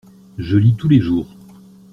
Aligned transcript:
Je 0.39 0.57
lis 0.57 0.73
tous 0.75 0.87
les 0.89 0.99
jours. 0.99 1.27